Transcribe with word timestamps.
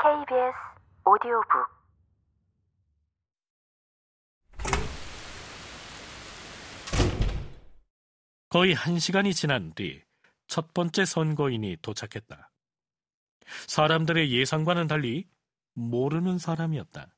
KBS 0.00 0.52
오디오북 1.04 1.66
거의 8.48 8.72
한 8.74 8.98
시간이 8.98 9.34
지난 9.34 9.72
뒤 9.74 10.08
첫 10.48 10.72
번째 10.72 11.04
선거인이 11.04 11.76
도착했다. 11.82 12.50
사람들의 13.66 14.32
예상과는 14.32 14.86
달리 14.86 15.28
모르는 15.74 16.38
사람이었다. 16.38 17.14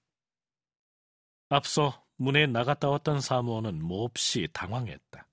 앞서 1.49 2.05
문에 2.17 2.47
나갔다 2.47 2.91
왔던 2.91 3.21
사무원은 3.21 3.83
몹시 3.83 4.49
당황했다. 4.53 5.27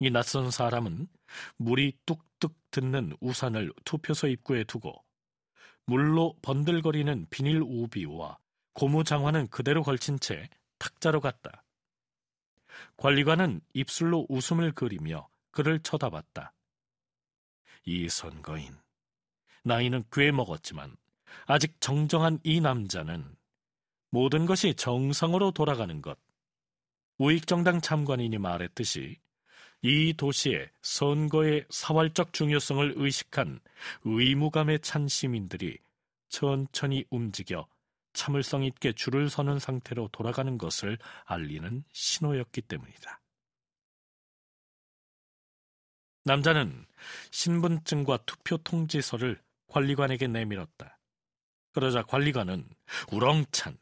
이 0.00 0.10
낯선 0.10 0.50
사람은 0.50 1.08
물이 1.56 1.98
뚝뚝 2.06 2.54
듣는 2.70 3.16
우산을 3.20 3.72
투표소 3.84 4.28
입구에 4.28 4.64
두고 4.64 5.04
물로 5.86 6.36
번들거리는 6.42 7.26
비닐 7.30 7.62
우비와 7.62 8.38
고무 8.74 9.04
장화는 9.04 9.48
그대로 9.48 9.82
걸친 9.82 10.18
채 10.18 10.48
탁자로 10.78 11.20
갔다. 11.20 11.64
관리관은 12.96 13.60
입술로 13.72 14.26
웃음을 14.28 14.72
그리며 14.72 15.28
그를 15.52 15.80
쳐다봤다. 15.80 16.52
이 17.84 18.08
선거인. 18.08 18.76
나이는 19.62 20.04
꽤 20.12 20.32
먹었지만 20.32 20.96
아직 21.46 21.80
정정한 21.80 22.40
이 22.42 22.60
남자는 22.60 23.36
모든 24.10 24.44
것이 24.44 24.74
정상으로 24.74 25.52
돌아가는 25.52 26.02
것. 26.02 26.18
우익정당 27.18 27.80
참관인이 27.80 28.38
말했듯이 28.38 29.18
이 29.82 30.14
도시의 30.14 30.68
선거의 30.82 31.64
사활적 31.70 32.32
중요성을 32.32 32.94
의식한 32.96 33.60
의무감에 34.04 34.78
찬 34.78 35.06
시민들이 35.06 35.78
천천히 36.28 37.04
움직여 37.10 37.68
참을성 38.12 38.64
있게 38.64 38.92
줄을 38.92 39.28
서는 39.28 39.58
상태로 39.58 40.08
돌아가는 40.12 40.56
것을 40.56 40.98
알리는 41.24 41.84
신호였기 41.92 42.62
때문이다. 42.62 43.20
남자는 46.24 46.86
신분증과 47.30 48.24
투표 48.26 48.56
통지서를 48.56 49.40
관리관에게 49.68 50.26
내밀었다. 50.26 50.98
그러자 51.72 52.02
관리관은 52.02 52.68
우렁찬 53.12 53.78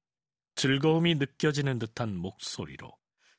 즐거움이 0.57 1.15
느껴지는 1.15 1.79
듯한 1.79 2.17
목소리로 2.17 2.93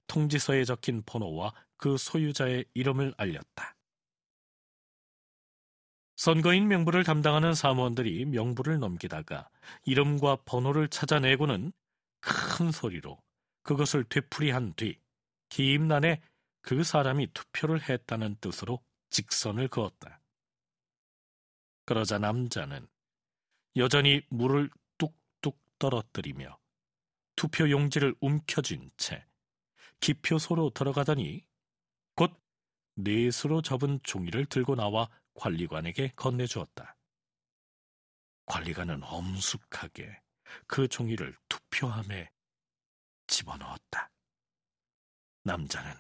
통지서에 0.07 0.63
적힌 0.63 1.03
번호와 1.05 1.53
그 1.77 1.97
소유자의 1.97 2.65
이름을 2.73 3.13
알렸다. 3.17 3.74
선거인 6.15 6.67
명부를 6.67 7.03
담당하는 7.03 7.53
사무원들이 7.53 8.25
명부를 8.25 8.79
넘기다가 8.79 9.49
이름과 9.83 10.37
번호를 10.45 10.87
찾아내고는 10.87 11.73
큰 12.21 12.71
소리로 12.71 13.21
그것을 13.63 14.05
되풀이한 14.05 14.73
뒤 14.75 14.99
기임란에 15.49 16.21
그 16.61 16.83
사람이 16.83 17.33
투표를 17.33 17.87
했다는 17.87 18.37
뜻으로 18.41 18.83
직선을 19.09 19.67
그었다. 19.67 20.21
그러자 21.85 22.17
남자는 22.17 22.87
여전히 23.75 24.21
물을 24.29 24.69
뚝뚝 24.97 25.59
떨어뜨리며 25.77 26.57
투표 27.35 27.69
용지를 27.69 28.15
움켜쥔 28.21 28.89
채 28.97 29.25
기표소로 29.99 30.71
들어가더니 30.71 31.45
곧 32.15 32.31
넷으로 32.95 33.61
접은 33.61 33.99
종이를 34.03 34.45
들고 34.45 34.75
나와 34.75 35.09
관리관에게 35.35 36.13
건네주었다. 36.15 36.97
관리관은 38.45 39.03
엄숙하게 39.03 40.21
그 40.67 40.87
종이를 40.87 41.35
투표함에 41.49 42.31
집어넣었다. 43.27 44.11
남자는 45.43 45.93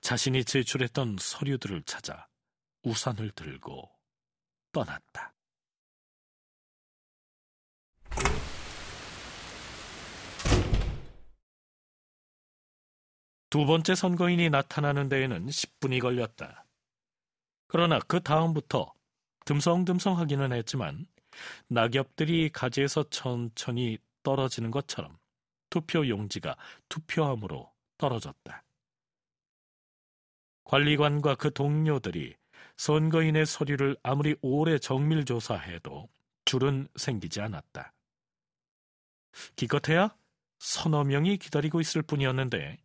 자신이 0.00 0.44
제출했던 0.44 1.16
서류들을 1.20 1.82
찾아 1.84 2.28
우산을 2.82 3.30
들고 3.32 3.90
떠났다. 4.72 5.34
두 13.50 13.66
번째 13.66 13.94
선거인이 13.94 14.48
나타나는 14.48 15.10
데에는 15.10 15.46
10분이 15.46 16.00
걸렸다. 16.00 16.64
그러나 17.72 17.98
그 18.00 18.22
다음부터 18.22 18.92
듬성듬성 19.46 20.18
하기는 20.18 20.52
했지만 20.52 21.06
낙엽들이 21.68 22.50
가지에서 22.50 23.02
천천히 23.08 23.96
떨어지는 24.22 24.70
것처럼 24.70 25.18
투표 25.70 26.06
용지가 26.06 26.54
투표함으로 26.90 27.72
떨어졌다. 27.96 28.62
관리관과 30.64 31.36
그 31.36 31.50
동료들이 31.50 32.36
선거인의 32.76 33.46
서류를 33.46 33.96
아무리 34.02 34.36
오래 34.42 34.78
정밀 34.78 35.24
조사해도 35.24 36.10
줄은 36.44 36.88
생기지 36.96 37.40
않았다. 37.40 37.94
기껏해야 39.56 40.14
서너 40.58 41.04
명이 41.04 41.38
기다리고 41.38 41.80
있을 41.80 42.02
뿐이었는데 42.02 42.76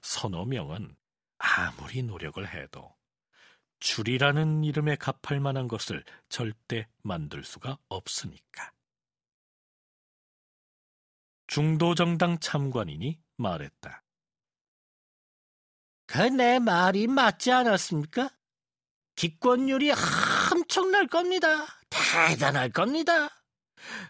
서너 0.00 0.46
명은 0.46 0.96
아무리 1.36 2.02
노력을 2.02 2.48
해도 2.48 2.98
줄이라는 3.80 4.64
이름에 4.64 4.96
갚할 4.96 5.40
만한 5.40 5.68
것을 5.68 6.04
절대 6.28 6.86
만들 7.02 7.42
수가 7.44 7.78
없으니까. 7.88 8.72
중도정당 11.46 12.38
참관인이 12.38 13.18
말했다. 13.36 14.04
그 16.06 16.28
내 16.30 16.58
말이 16.58 17.06
맞지 17.06 17.52
않았습니까? 17.52 18.30
기권율이 19.14 19.92
엄청날 20.52 21.06
겁니다. 21.06 21.66
대단할 21.88 22.70
겁니다. 22.70 23.28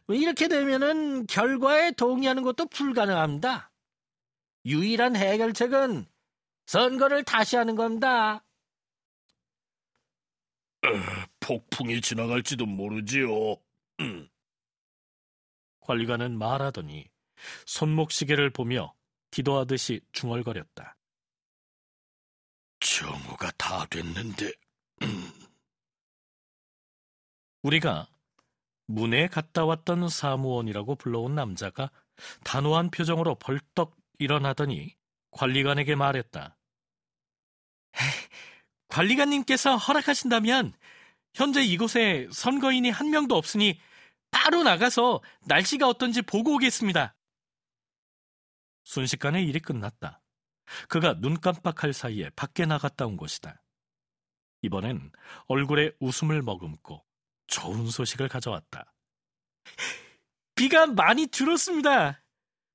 이렇게 0.09 0.49
되면은 0.49 1.27
결과에 1.27 1.93
동의하는 1.93 2.43
것도 2.43 2.67
불가능합니다. 2.67 3.71
유일한 4.67 5.15
해결책은 5.17 6.07
선거를 6.67 7.25
다시 7.25 7.57
하는 7.57 7.77
겁니다. 7.77 8.45
폭풍이 11.41 12.01
지나갈지도 12.01 12.67
모르지요. 12.67 13.57
음. 14.01 14.29
관리관은 15.81 16.39
말하더니 16.39 17.09
손목 17.67 18.13
시계를 18.13 18.51
보며 18.51 18.95
기도하듯이 19.31 20.01
중얼거렸다. 20.13 20.97
정오가 22.81 23.51
다 23.53 23.87
됐는데. 23.87 24.53
음. 25.03 25.33
우리가 27.63 28.09
문에 28.87 29.29
갔다 29.29 29.65
왔던 29.65 30.09
사무원이라고 30.09 30.97
불러온 30.97 31.35
남자가 31.35 31.91
단호한 32.45 32.91
표정으로 32.91 33.37
벌떡 33.37 33.97
일어나더니 34.19 34.97
관리관에게 35.31 35.95
말했다. 35.95 36.57
관리관님께서 38.91 39.77
허락하신다면 39.77 40.75
현재 41.35 41.63
이곳에 41.63 42.29
선거인이 42.33 42.91
한 42.91 43.11
명도 43.11 43.37
없으니 43.37 43.81
바로 44.31 44.63
나가서 44.63 45.23
날씨가 45.47 45.89
어떤지 45.89 46.23
보고 46.23 46.55
오겠습니다. 46.55 47.15
순식간에 48.85 49.43
일이 49.43 49.61
끝났다. 49.61 50.21
그가 50.89 51.21
눈 51.21 51.41
깜빡할 51.41 51.93
사이에 51.93 52.31
밖에 52.31 52.67
나갔다 52.67 53.07
온 53.07 53.17
것이다. 53.17 53.63
이번엔 54.63 55.11
얼굴에 55.47 55.93
웃음을 56.01 56.43
머금고 56.43 57.05
좋은 57.47 57.89
소식을 57.89 58.29
가져왔다. 58.29 58.93
비가 60.55 60.87
많이 60.87 61.29
줄었습니다. 61.29 62.23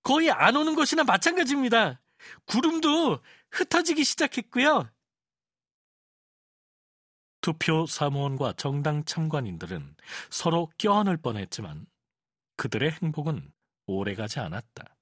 거의 0.04 0.32
안 0.32 0.56
오는 0.56 0.76
것이나 0.76 1.04
마찬가지입니다. 1.04 2.02
구름도 2.46 3.22
흩어지기 3.52 4.04
시작했고요. 4.04 4.90
투표 7.46 7.86
사무원과 7.86 8.54
정당 8.54 9.06
참관인들은 9.06 9.96
서로 10.32 10.72
껴안을 10.80 11.18
뻔했지만 11.18 11.86
그들의 12.58 12.90
행복은 12.90 13.54
오래가지 13.86 14.40
않았다. 14.40 14.98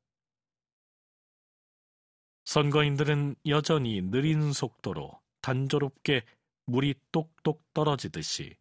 선거인들은 2.43 3.37
여전히 3.45 4.01
느린 4.01 4.51
속도로 4.51 5.21
단조롭게 5.39 6.25
물이 6.65 6.95
똑똑 7.13 7.63
떨어지듯이 7.73 8.57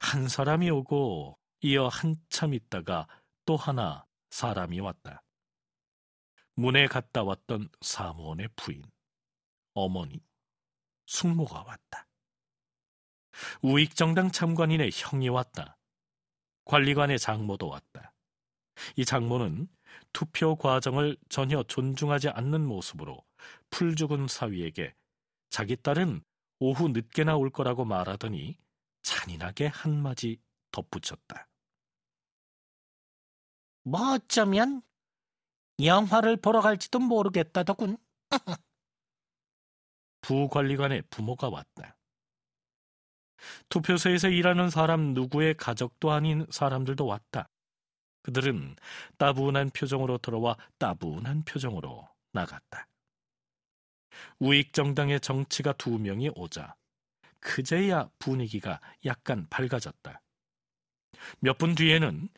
한 0.00 0.26
사람이 0.26 0.68
오고 0.70 1.38
이어 1.60 1.86
한참 1.86 2.54
있다가 2.54 3.06
또 3.44 3.54
하나 3.54 4.04
사람이 4.30 4.80
왔다. 4.80 5.22
문에 6.56 6.88
갔다 6.88 7.22
왔던 7.22 7.68
사무원의 7.82 8.48
부인, 8.56 8.82
어머니, 9.74 10.20
숙모가 11.06 11.62
왔다. 11.62 12.08
우익 13.62 13.94
정당 13.94 14.32
참관인의 14.32 14.90
형이 14.92 15.28
왔다. 15.28 15.78
관리관의 16.64 17.20
장모도 17.20 17.68
왔다. 17.68 18.12
이 18.96 19.04
장모는 19.04 19.68
투표 20.12 20.56
과정을 20.56 21.16
전혀 21.28 21.62
존중하지 21.62 22.30
않는 22.30 22.66
모습으로 22.66 23.24
풀 23.70 23.94
죽은 23.94 24.26
사위에게 24.26 24.96
자기 25.48 25.76
딸은 25.76 26.22
오후 26.58 26.88
늦게나 26.88 27.36
올 27.36 27.50
거라고 27.50 27.84
말하더니 27.84 28.58
잔인하게 29.02 29.68
한마디 29.68 30.40
덧붙였다. 30.72 31.48
뭐 33.84 34.14
어쩌면 34.14 34.82
영화를 35.80 36.36
보러 36.36 36.60
갈지도 36.60 36.98
모르겠다더군. 36.98 37.96
부관리관의 40.22 41.02
부모가 41.10 41.48
왔다. 41.48 41.96
투표소에서 43.68 44.28
일하는 44.28 44.70
사람 44.70 45.14
누구의 45.14 45.54
가족도 45.54 46.12
아닌 46.12 46.46
사람들도 46.50 47.06
왔다. 47.06 47.48
그들은 48.22 48.76
따분한 49.18 49.70
표정으로 49.70 50.18
들어와 50.18 50.56
따분한 50.78 51.44
표정으로 51.44 52.08
나갔다. 52.32 52.86
우익 54.38 54.72
정당의 54.72 55.20
정치가 55.20 55.72
두 55.72 55.98
명이 55.98 56.30
오자 56.36 56.74
그제야 57.40 58.08
분위기가 58.18 58.80
약간 59.04 59.46
밝아졌다. 59.50 60.20
몇 61.40 61.58
분 61.58 61.74
뒤에는 61.74 62.28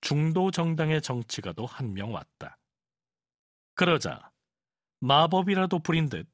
중도 0.00 0.50
정당의 0.50 1.02
정치가도 1.02 1.66
한 1.66 1.94
명 1.94 2.12
왔다. 2.12 2.58
그러자 3.74 4.30
마법이라도 5.00 5.80
부린 5.80 6.08
듯 6.08 6.28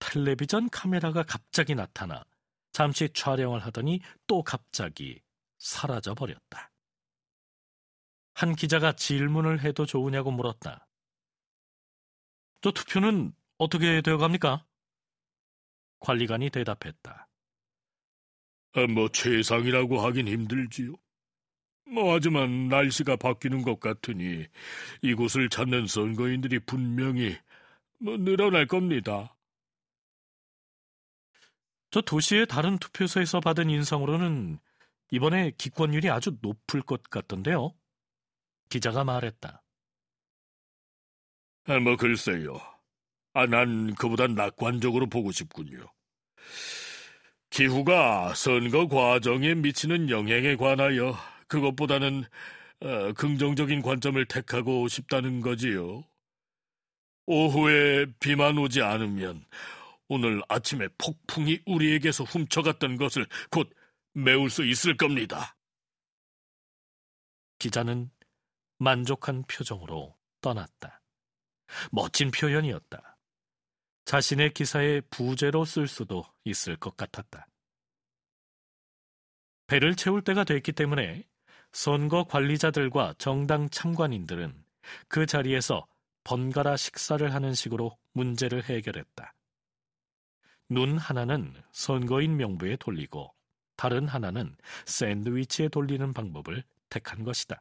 텔레비전 0.00 0.68
카메라가 0.70 1.22
갑자기 1.22 1.74
나타나 1.74 2.24
잠시 2.72 3.08
촬영을 3.12 3.60
하더니 3.60 4.00
또 4.26 4.42
갑자기 4.42 5.20
사라져 5.58 6.14
버렸다. 6.14 6.72
한 8.34 8.56
기자가 8.56 8.92
질문을 8.92 9.60
해도 9.62 9.86
좋으냐고 9.86 10.30
물었다. 10.30 10.88
저 12.62 12.70
투표는 12.72 13.32
어떻게 13.58 14.00
되어 14.00 14.16
갑니까? 14.18 14.64
관리관이 16.00 16.50
대답했다. 16.50 17.28
아, 18.74 18.86
뭐 18.86 19.08
최상이라고 19.08 20.00
하긴 20.00 20.28
힘들지요. 20.28 20.94
뭐 21.90 22.14
하지만 22.14 22.68
날씨가 22.68 23.16
바뀌는 23.16 23.62
것 23.62 23.78
같으니 23.78 24.46
이곳을 25.02 25.48
찾는 25.50 25.86
선거인들이 25.86 26.60
분명히 26.60 27.36
뭐 27.98 28.16
늘어날 28.16 28.66
겁니다. 28.66 29.36
저 31.92 32.00
도시의 32.00 32.46
다른 32.46 32.78
투표소에서 32.78 33.40
받은 33.40 33.68
인상으로는 33.68 34.58
이번에 35.10 35.52
기권율이 35.58 36.08
아주 36.08 36.38
높을 36.40 36.80
것 36.80 37.02
같던데요. 37.10 37.74
기자가 38.70 39.04
말했다. 39.04 39.62
아, 41.66 41.78
뭐 41.80 41.96
글쎄요. 41.96 42.58
아, 43.34 43.44
난 43.44 43.94
그보단 43.94 44.34
낙관적으로 44.34 45.06
보고 45.06 45.32
싶군요. 45.32 45.86
기후가 47.50 48.32
선거 48.36 48.88
과정에 48.88 49.54
미치는 49.54 50.08
영향에 50.08 50.56
관하여 50.56 51.14
그것보다는 51.46 52.24
어, 52.80 53.12
긍정적인 53.12 53.82
관점을 53.82 54.24
택하고 54.24 54.88
싶다는 54.88 55.42
거지요. 55.42 56.04
오후에 57.26 58.06
비만 58.18 58.56
오지 58.56 58.80
않으면 58.80 59.44
오늘 60.14 60.42
아침에 60.46 60.88
폭풍이 60.98 61.62
우리에게서 61.64 62.24
훔쳐갔던 62.24 62.98
것을 62.98 63.26
곧 63.50 63.72
메울 64.12 64.50
수 64.50 64.62
있을 64.62 64.98
겁니다. 64.98 65.56
기자는 67.58 68.10
만족한 68.76 69.42
표정으로 69.44 70.14
떠났다. 70.42 71.00
멋진 71.92 72.30
표현이었다. 72.30 73.16
자신의 74.04 74.52
기사에 74.52 75.00
부제로 75.08 75.64
쓸 75.64 75.88
수도 75.88 76.26
있을 76.44 76.76
것 76.76 76.94
같았다. 76.94 77.48
배를 79.66 79.96
채울 79.96 80.20
때가 80.20 80.44
됐기 80.44 80.72
때문에 80.72 81.26
선거 81.72 82.24
관리자들과 82.24 83.14
정당 83.16 83.70
참관인들은 83.70 84.62
그 85.08 85.24
자리에서 85.24 85.86
번갈아 86.24 86.76
식사를 86.76 87.32
하는 87.32 87.54
식으로 87.54 87.96
문제를 88.12 88.64
해결했다. 88.64 89.32
눈 90.68 90.98
하나는 90.98 91.54
선거인 91.72 92.36
명부에 92.36 92.76
돌리고 92.76 93.34
다른 93.76 94.06
하나는 94.08 94.56
샌드위치에 94.86 95.68
돌리는 95.68 96.12
방법을 96.12 96.62
택한 96.88 97.24
것이다. 97.24 97.60